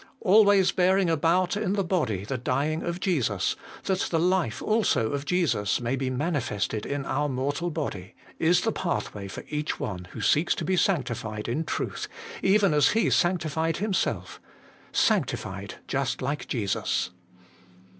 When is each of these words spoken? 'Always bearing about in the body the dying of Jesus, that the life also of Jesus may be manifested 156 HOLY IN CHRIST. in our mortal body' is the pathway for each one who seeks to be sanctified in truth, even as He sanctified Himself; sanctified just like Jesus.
'Always 0.19 0.71
bearing 0.71 1.11
about 1.11 1.55
in 1.55 1.73
the 1.73 1.83
body 1.83 2.25
the 2.25 2.39
dying 2.39 2.81
of 2.81 2.99
Jesus, 2.99 3.55
that 3.83 3.99
the 4.09 4.17
life 4.17 4.59
also 4.59 5.11
of 5.11 5.25
Jesus 5.25 5.79
may 5.79 5.95
be 5.95 6.09
manifested 6.09 6.87
156 6.87 6.89
HOLY 6.89 6.95
IN 6.95 7.37
CHRIST. 7.37 7.37
in 7.37 7.37
our 7.37 7.43
mortal 7.43 7.69
body' 7.69 8.15
is 8.49 8.61
the 8.61 8.71
pathway 8.71 9.27
for 9.27 9.45
each 9.47 9.79
one 9.79 10.05
who 10.13 10.19
seeks 10.21 10.55
to 10.55 10.65
be 10.65 10.75
sanctified 10.75 11.47
in 11.47 11.63
truth, 11.63 12.07
even 12.41 12.73
as 12.73 12.93
He 12.93 13.11
sanctified 13.11 13.77
Himself; 13.77 14.41
sanctified 14.91 15.75
just 15.87 16.23
like 16.23 16.47
Jesus. 16.47 17.11